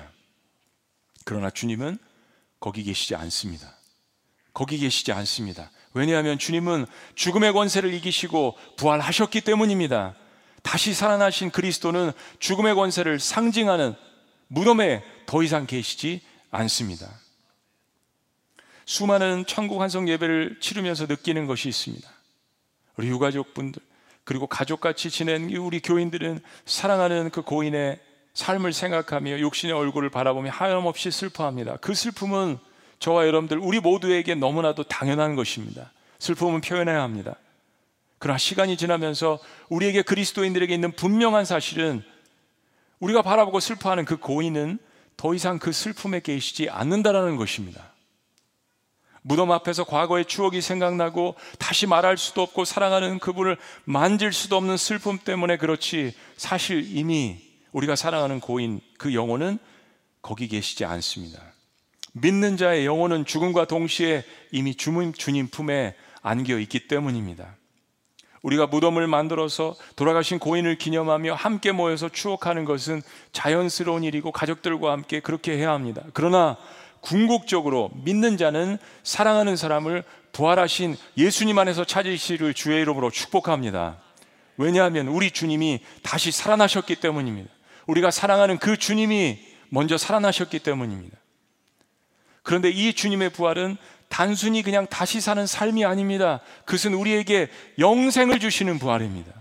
[1.26, 1.98] 그러나 주님은
[2.60, 3.76] 거기 계시지 않습니다.
[4.54, 5.72] 거기 계시지 않습니다.
[5.94, 10.16] 왜냐하면 주님은 죽음의 권세를 이기시고 부활하셨기 때문입니다.
[10.64, 13.94] 다시 살아나신 그리스도는 죽음의 권세를 상징하는
[14.48, 17.08] 무덤에 더 이상 계시지 않습니다.
[18.86, 22.10] 수많은 천국 환성 예배를 치르면서 느끼는 것이 있습니다.
[22.98, 23.82] 우리 유가족분들
[24.24, 28.00] 그리고 가족같이 지낸 우리 교인들은 사랑하는 그 고인의
[28.34, 31.78] 삶을 생각하며 육신의 얼굴을 바라보며 하염없이 슬퍼합니다.
[31.78, 32.58] 그 슬픔은
[33.00, 35.92] 저와 여러분들 우리 모두에게 너무나도 당연한 것입니다.
[36.20, 37.36] 슬픔은 표현해야 합니다.
[38.24, 42.02] 그러나 시간이 지나면서 우리에게 그리스도인들에게 있는 분명한 사실은
[43.02, 44.80] 우리가 바라보고 슬퍼하는 그 고인은
[45.18, 47.92] 더 이상 그 슬픔에 계시지 않는다라는 것입니다.
[49.24, 55.20] 무덤 앞에서 과거의 추억이 생각나고 다시 말할 수도 없고 사랑하는 그분을 만질 수도 없는 슬픔
[55.20, 57.42] 때문에 그렇지 사실 이미
[57.74, 59.60] 우리가 사랑하는 고인 그 영혼은
[60.22, 61.42] 거기 계시지 않습니다.
[62.14, 67.58] 믿는 자의 영혼은 죽음과 동시에 이미 주님, 품에 안겨 있기 때문입니다.
[68.44, 73.02] 우리가 무덤을 만들어서 돌아가신 고인을 기념하며 함께 모여서 추억하는 것은
[73.32, 76.04] 자연스러운 일이고 가족들과 함께 그렇게 해야 합니다.
[76.14, 76.58] 그러나
[77.00, 80.04] 궁극적으로 믿는 자는 사랑하는 사람을
[80.34, 83.98] 부활하신 예수님 안에서 찾으시를 주의 이름으로 축복합니다.
[84.58, 87.50] 왜냐하면 우리 주님이 다시 살아나셨기 때문입니다.
[87.88, 91.18] 우리가 사랑하는 그 주님이 먼저 살아나셨기 때문입니다.
[92.42, 93.78] 그런데 이 주님의 부활은
[94.14, 96.40] 단순히 그냥 다시 사는 삶이 아닙니다.
[96.66, 97.48] 그것은 우리에게
[97.80, 99.32] 영생을 주시는 부활입니다.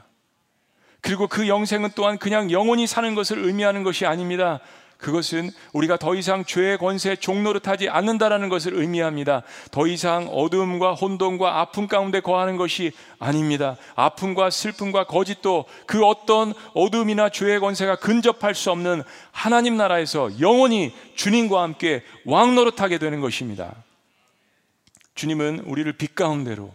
[1.03, 4.61] 그리고 그 영생은 또한 그냥 영원히 사는 것을 의미하는 것이 아닙니다.
[4.97, 9.43] 그것은 우리가 더 이상 죄의 권세 종노릇하지 않는다라는 것을 의미합니다.
[9.73, 13.77] 더 이상 어둠과 혼돈과 아픔 가운데 거하는 것이 아닙니다.
[13.95, 21.61] 아픔과 슬픔과 거짓도 그 어떤 어둠이나 죄의 권세가 근접할 수 없는 하나님 나라에서 영원히 주님과
[21.61, 23.75] 함께 왕노릇하게 되는 것입니다.
[25.15, 26.73] 주님은 우리를 빛 가운데로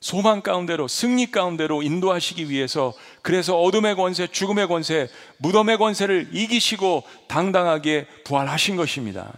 [0.00, 5.08] 소망 가운데로 승리 가운데로 인도하시기 위해서 그래서 어둠의 권세, 죽음의 권세,
[5.38, 9.32] 무덤의 권세를 이기시고 당당하게 부활하신 것입니다.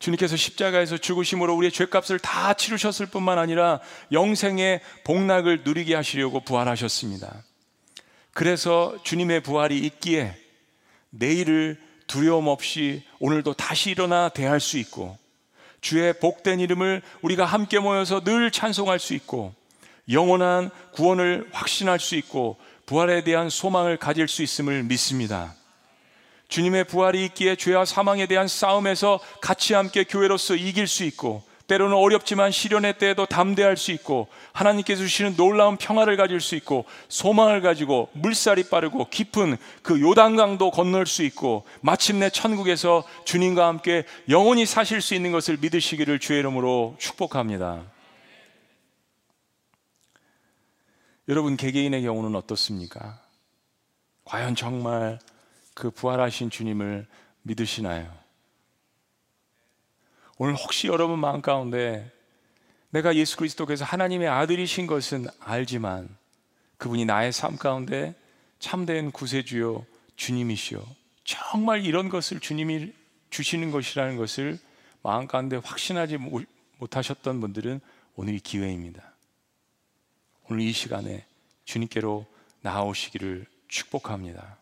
[0.00, 7.44] 주님께서 십자가에서 죽으심으로 우리의 죄값을 다 치르셨을 뿐만 아니라 영생의 복락을 누리게 하시려고 부활하셨습니다.
[8.32, 10.34] 그래서 주님의 부활이 있기에
[11.10, 15.19] 내일을 두려움 없이 오늘도 다시 일어나 대할 수 있고
[15.80, 19.54] 주의 복된 이름을 우리가 함께 모여서 늘 찬송할 수 있고
[20.10, 25.54] 영원한 구원을 확신할 수 있고 부활에 대한 소망을 가질 수 있음을 믿습니다.
[26.48, 32.50] 주님의 부활이 있기에 죄와 사망에 대한 싸움에서 같이 함께 교회로서 이길 수 있고 때로는 어렵지만
[32.50, 38.64] 시련의 때에도 담대할 수 있고 하나님께서 주시는 놀라운 평화를 가질 수 있고 소망을 가지고 물살이
[38.68, 45.30] 빠르고 깊은 그 요단강도 건널 수 있고 마침내 천국에서 주님과 함께 영원히 사실 수 있는
[45.30, 47.84] 것을 믿으시기를 주의 이름으로 축복합니다.
[51.28, 53.20] 여러분 개개인의 경우는 어떻습니까?
[54.24, 55.20] 과연 정말
[55.74, 57.06] 그 부활하신 주님을
[57.42, 58.19] 믿으시나요?
[60.42, 62.10] 오늘 혹시 여러분 마음 가운데
[62.88, 66.08] 내가 예수 그리스도께서 하나님의 아들이신 것은 알지만
[66.78, 68.14] 그분이 나의 삶 가운데
[68.58, 69.84] 참된 구세주요
[70.16, 70.82] 주님이시요
[71.24, 72.90] 정말 이런 것을 주님이
[73.28, 74.58] 주시는 것이라는 것을
[75.02, 76.16] 마음 가운데 확신하지
[76.78, 77.82] 못하셨던 분들은
[78.16, 79.12] 오늘이 기회입니다.
[80.48, 81.26] 오늘 이 시간에
[81.66, 82.24] 주님께로
[82.62, 84.56] 나아오시기를 축복합니다.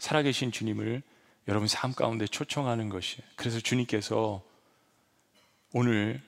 [0.00, 1.04] 살아계신 주님을
[1.46, 4.42] 여러분 삶 가운데 초청하는 것이 그래서 주님께서
[5.76, 6.22] 오늘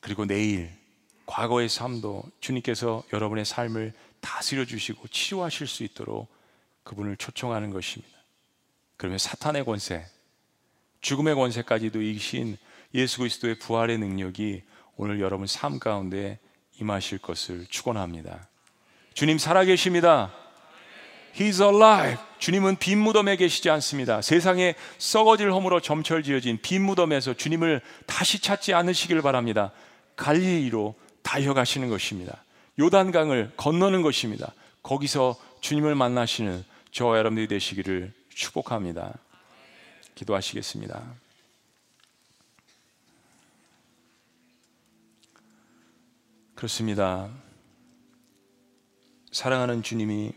[0.00, 0.70] 그리고 내일
[1.24, 6.28] 과거의 삶도 주님께서 여러분의 삶을 다스려 주시고 치유하실 수 있도록
[6.82, 8.14] 그분을 초청하는 것입니다.
[8.98, 10.04] 그러면 사탄의 권세,
[11.00, 12.58] 죽음의 권세까지도 이기신
[12.92, 14.62] 예수 그리스도의 부활의 능력이
[14.96, 16.38] 오늘 여러분 삶 가운데
[16.78, 18.46] 임하실 것을 축원합니다.
[19.14, 20.34] 주님 살아계십니다.
[21.34, 22.18] He's alive.
[22.38, 24.22] 주님은 빈 무덤에 계시지 않습니다.
[24.22, 29.72] 세상에 썩어질 허물로 점철 지어진 빈 무덤에서 주님을 다시 찾지 않으시길 바랍니다.
[30.16, 32.44] 갈릴리로 달려가시는 것입니다.
[32.78, 34.54] 요단강을 건너는 것입니다.
[34.82, 39.12] 거기서 주님을 만나시는 저와 여러분들이 되시기를 축복합니다.
[40.14, 41.02] 기도하시겠습니다.
[46.54, 47.30] 그렇습니다.
[49.32, 50.32] 사랑하는 주님이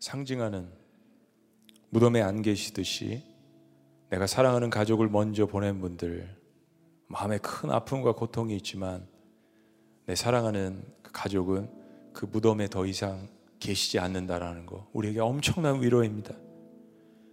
[0.00, 0.68] 상징하는
[1.88, 3.22] 무덤에 안 계시듯이
[4.10, 6.36] 내가 사랑하는 가족을 먼저 보낸 분들
[7.06, 9.06] 마음에 큰 아픔과 고통이 있지만
[10.04, 11.70] 내 사랑하는 그 가족은
[12.12, 13.28] 그 무덤에 더 이상
[13.60, 16.34] 계시지 않는다라는 거 우리에게 엄청난 위로입니다.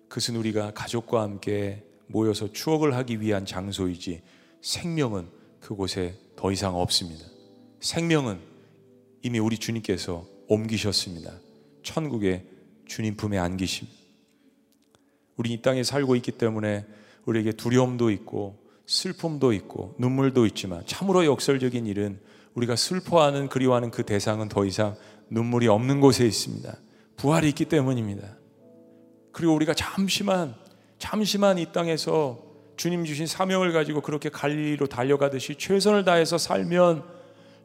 [0.08, 4.22] 그것은 우리가 가족과 함께 모여서 추억을 하기 위한 장소이지
[4.62, 5.28] 생명은
[5.60, 7.26] 그곳에 더 이상 없습니다.
[7.82, 8.55] 생명은
[9.26, 11.32] 이미 우리 주님께서 옮기셨습니다.
[11.82, 12.46] 천국에
[12.86, 13.98] 주님 품에 안기십니다.
[15.36, 16.86] 우리 이 땅에 살고 있기 때문에
[17.26, 22.20] 우리에게 두려움도 있고 슬픔도 있고 눈물도 있지만 참으로 역설적인 일은
[22.54, 24.96] 우리가 슬퍼하는 그리워하는 그 대상은 더 이상
[25.32, 26.78] 눈물이 없는 곳에 있습니다.
[27.18, 28.38] 부활이 있기 때문입니다.
[29.32, 30.54] 그리고 우리가 잠시만
[31.00, 32.44] 잠시만 이 땅에서
[32.78, 37.04] 주님 주신 사명을 가지고 그렇게 갈리로 달려가듯이 최선을 다해서 살면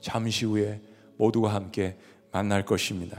[0.00, 0.80] 잠시 후에
[1.20, 1.96] 모두가 함께
[2.32, 3.18] 만날 것입니다.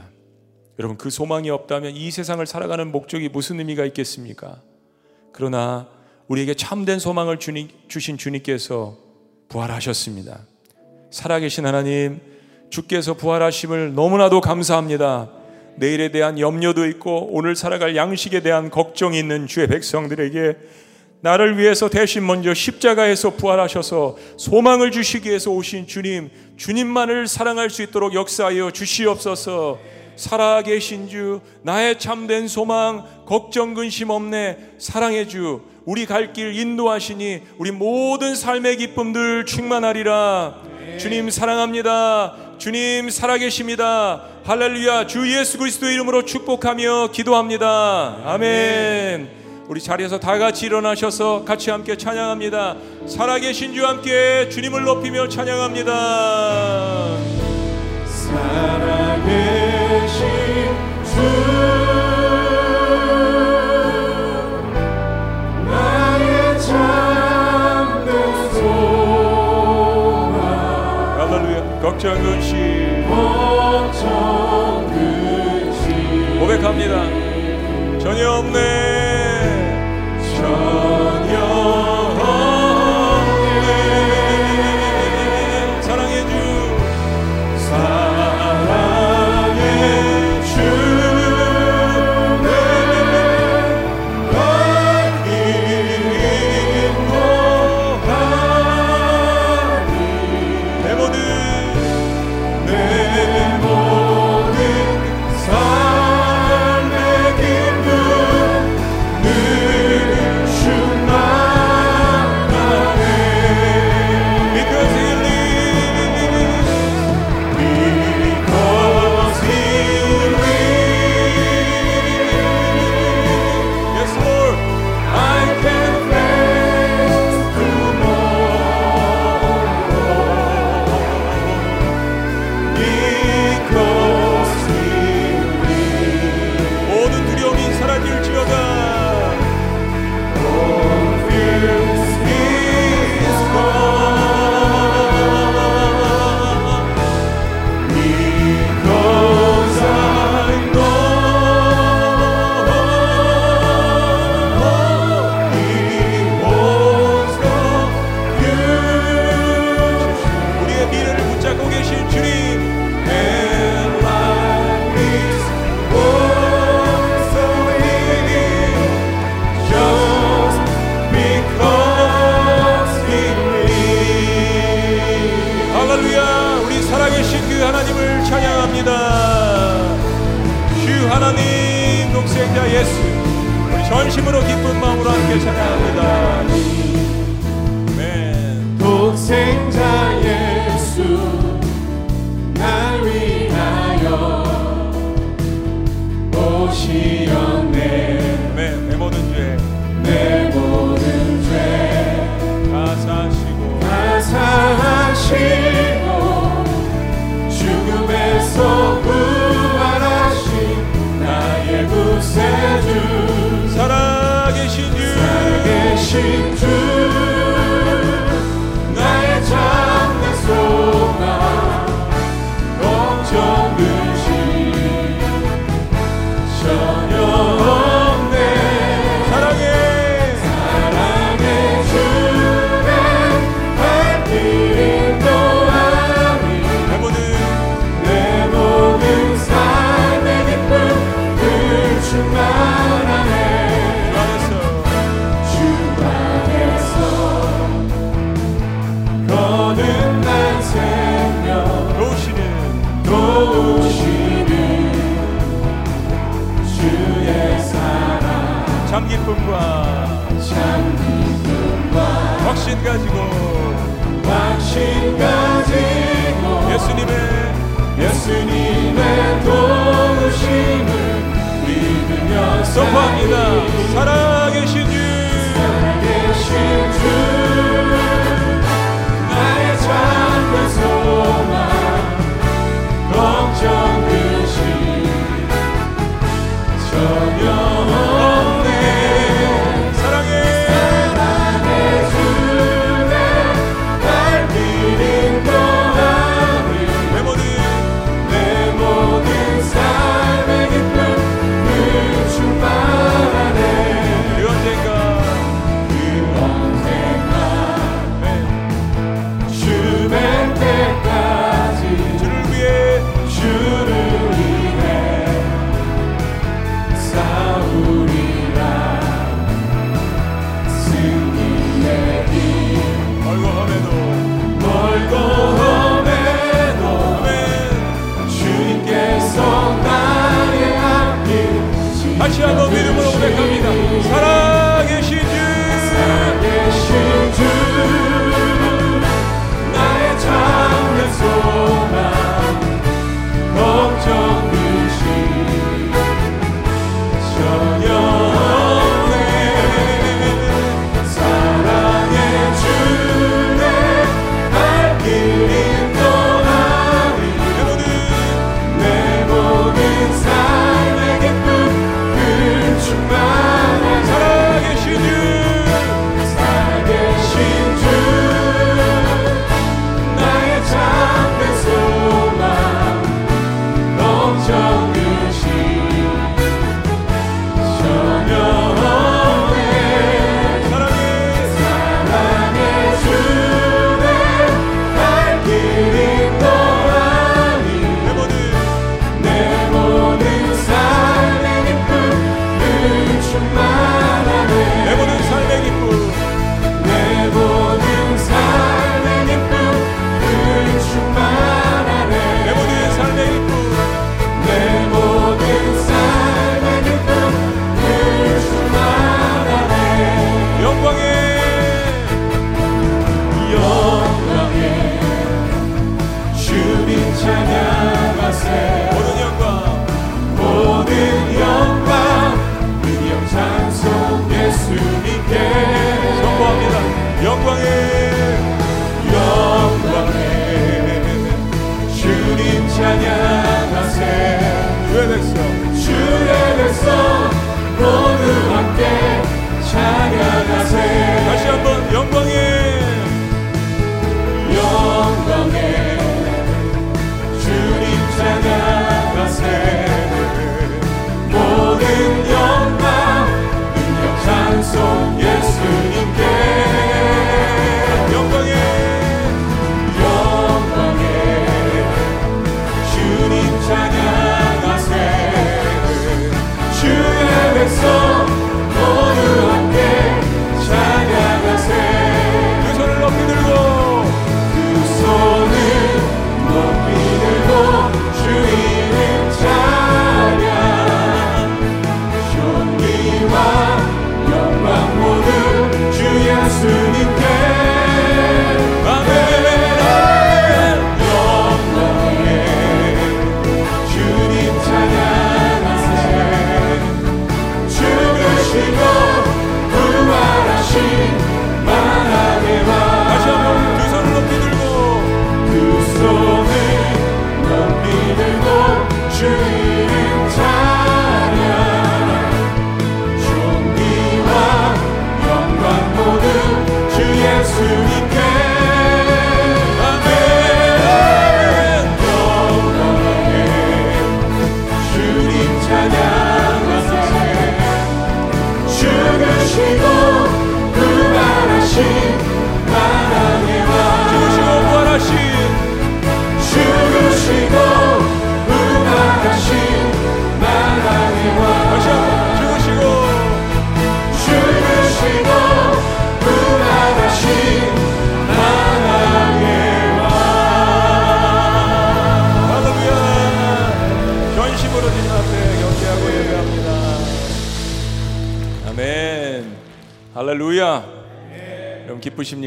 [0.78, 4.60] 여러분 그 소망이 없다면 이 세상을 살아가는 목적이 무슨 의미가 있겠습니까?
[5.32, 5.88] 그러나
[6.26, 8.96] 우리에게 참된 소망을 주니, 주신 주님께서
[9.48, 10.40] 부활하셨습니다.
[11.10, 12.20] 살아계신 하나님,
[12.70, 15.30] 주께서 부활하심을 너무나도 감사합니다.
[15.76, 20.56] 내일에 대한 염려도 있고 오늘 살아갈 양식에 대한 걱정이 있는 주의 백성들에게
[21.22, 28.12] 나를 위해서 대신 먼저 십자가에서 부활하셔서 소망을 주시기 위해서 오신 주님, 주님만을 사랑할 수 있도록
[28.12, 29.78] 역사하여 주시옵소서.
[30.16, 37.70] 살아계신 주, 나의 참된 소망, 걱정 근심 없네, 사랑의 주, 우리 갈 길 인도하시니 우리
[37.70, 40.56] 모든 삶의 기쁨들 충만하리라.
[40.98, 42.36] 주님 사랑합니다.
[42.58, 44.24] 주님 살아계십니다.
[44.44, 45.06] 할렐루야.
[45.06, 48.18] 주 예수 그리스도 이름으로 축복하며 기도합니다.
[48.24, 49.41] 아멘.
[49.68, 52.76] 우리 자리에서 다 같이 일어나셔서 같이 함께 찬양합니다.
[53.06, 57.16] 살아계신 주 함께 주님을 높이며 찬양합니다.
[58.06, 59.46] 살아계신
[61.04, 61.22] 주.
[71.80, 73.04] 걱정 근심
[76.40, 77.04] 고백합니다.
[78.00, 79.01] 전혀 없네
[80.42, 80.91] 전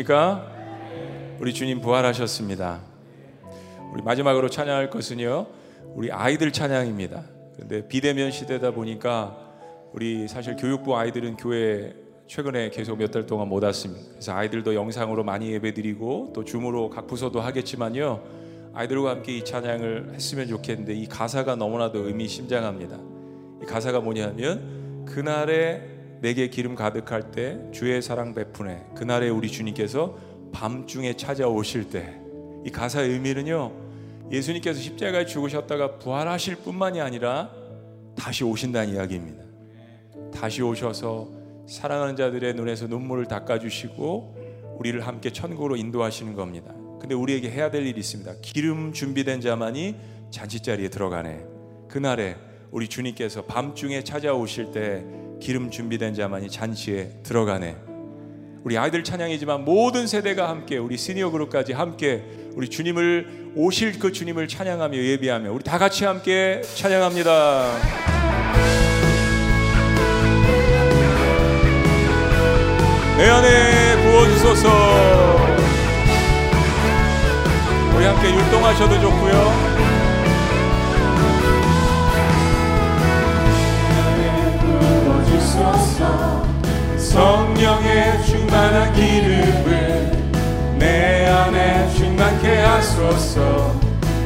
[0.06, 0.47] 기쁘십니까?
[1.39, 2.80] 우리 주님 부활하셨습니다.
[3.91, 5.47] 우리 마지막으로 찬양할 것은요.
[5.95, 7.24] 우리 아이들 찬양입니다.
[7.58, 9.38] 근데 비대면 시대다 보니까
[9.93, 11.93] 우리 사실 교육부 아이들은 교회
[12.28, 14.03] 최근에 계속 몇 달 동안 못 왔습니다.
[14.12, 18.24] 그래서 아이들도 영상으로 많이 예배드리고 또 줌으로 각 부서도 하겠지만요.
[18.74, 22.97] 아이들과 함께 이 찬양을 했으면 좋겠는데 이 가사가 너무나도 의미심장합니다.
[23.64, 25.95] 이 가사가 뭐냐면 그날에
[26.26, 28.84] 내게 기름 가득할 때 주의 사랑 베푸네.
[28.96, 30.18] 그날에 우리 주님께서
[30.52, 32.20] 밤중에 찾아오실 때.
[32.66, 33.72] 이 가사의 의미는요
[34.32, 37.52] 예수님께서 십자가에 죽으셨다가 부활하실 뿐만이 아니라
[38.16, 39.44] 다시 오신다는 이야기입니다.
[40.34, 41.30] 다시 오셔서
[41.68, 46.74] 사랑하는 자들의 눈에서 눈물을 닦아주시고 우리를 함께 천국으로 인도하시는 겁니다.
[47.00, 48.34] 근데 우리에게 해야 될 일이 있습니다.
[48.42, 49.96] 기름 준비된 자만이
[50.32, 51.46] 잔치자리에 들어가네.
[51.88, 52.36] 그날에
[52.72, 55.06] 우리 주님께서 밤중에 찾아오실 때
[55.40, 57.76] 기름 준비된 자만이 잔치에 들어가네.
[58.64, 62.24] 우리 아이들 찬양이지만 모든 세대가 함께 우리 시니어 그룹까지 함께
[62.56, 67.78] 우리 주님을 오실 그 주님을 찬양하며 예비하며 우리 다 같이 함께 찬양합니다.
[73.18, 75.36] 내 안에 부어주소서.
[77.96, 79.64] 우리 함께 율동하셔도 좋고요.
[85.56, 86.45] 부어주소서.
[86.97, 93.74] 성령의 충만한 기름을 내 안에 충만케 하소서.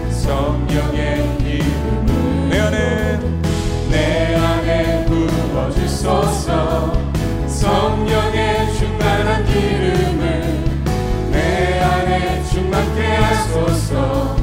[0.09, 2.49] 성령의 기름을
[3.91, 6.93] 내 안에 부어주소서.
[7.47, 10.63] 성령의 충만한 기름을
[11.31, 14.38] 내 안에 충만케 하소서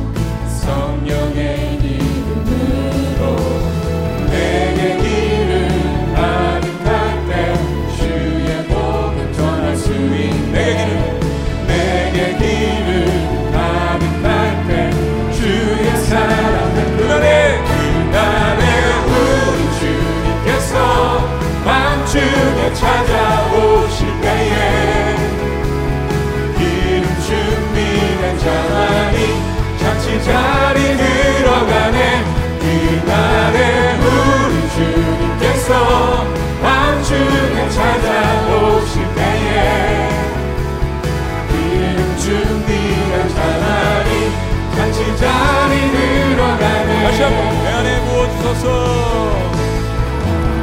[48.56, 48.66] 주소서.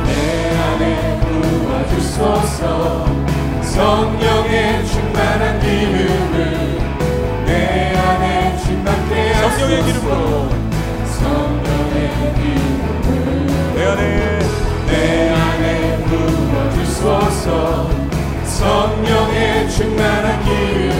[0.05, 0.11] 내
[0.57, 3.05] 안에 부어 주소서.
[3.61, 6.35] 성령의 충만한 기름을
[7.45, 9.85] 내 안에 충만케 성령의 하소서.
[9.85, 10.49] 기름으로.
[11.19, 11.95] 성령의
[12.35, 13.15] 기름을
[13.75, 14.01] 내 안에.
[14.87, 14.91] 내
[15.29, 17.47] 안에 부어 주소서.
[18.45, 20.92] 성령의 충만한 기름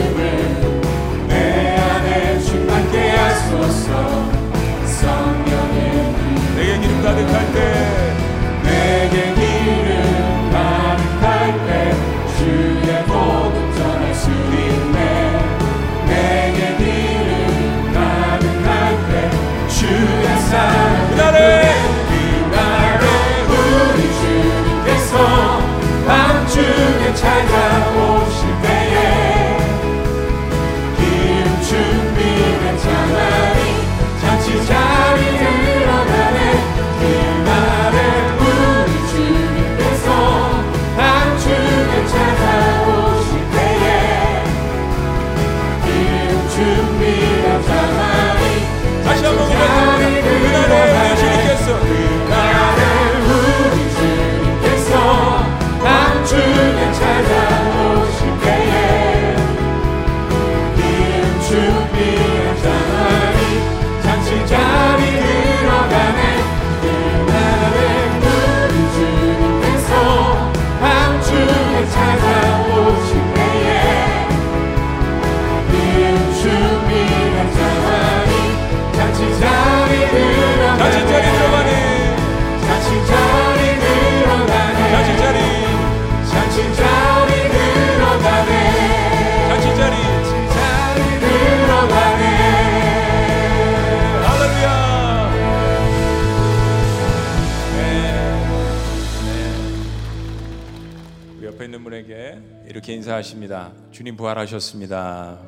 [103.04, 105.38] 인사하십니다 주님 부활하셨습니다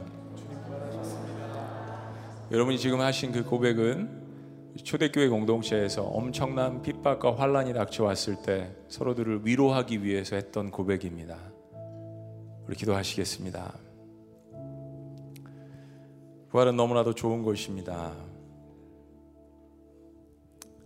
[2.52, 10.36] 여러분이 지금 하신 그 고백은 초대교회 공동체에서 엄청난 핍박과 환란이 닥쳐왔을 때 서로들을 위로하기 위해서
[10.36, 11.38] 했던 고백입니다.
[12.66, 13.72] 우리 기도하시겠습니다.
[16.50, 18.12] 부활은 너무나도 좋은 것입니다.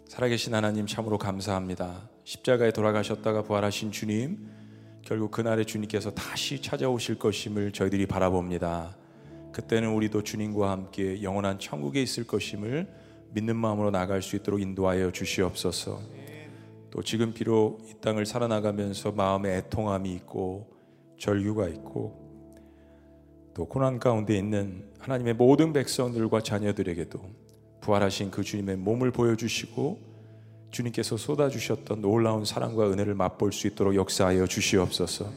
[0.06, 2.08] 살아계신 하나님 참으로 감사합니다.
[2.22, 4.59] 십자가에 돌아가셨다가 부활하신 주님,
[5.02, 8.96] 결국 그날에 주님께서 다시 찾아오실 것임을 저희들이 바라봅니다.
[9.52, 12.86] 그때는 우리도 주님과 함께 영원한 천국에 있을 것임을
[13.32, 16.00] 믿는 마음으로 나갈 수 있도록 인도하여 주시옵소서.
[16.90, 20.68] 또 지금 비록 이 땅을 살아나가면서 마음에 애통함이 있고
[21.18, 22.18] 절규가 있고
[23.54, 27.20] 또 고난 가운데 있는 하나님의 모든 백성들과 자녀들에게도
[27.80, 30.09] 부활하신 그 주님의 몸을 보여주시고
[30.70, 35.30] 주님께서 쏟아주셨던 놀라운 사랑과 은혜를 맛볼 수 있도록 역사하여 주시옵소서.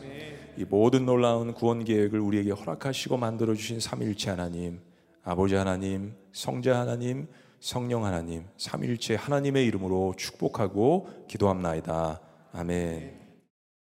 [0.58, 4.80] 이 모든 놀라운 구원 계획을 우리에게 허락하시고 만들어 주신 삼일체 하나님,
[5.24, 7.28] 아버지 하나님, 성자 하나님,
[7.60, 12.20] 성령 하나님, 삼일체 하나님의 이름으로 축복하고 기도합나이다.
[12.52, 13.23] 아멘.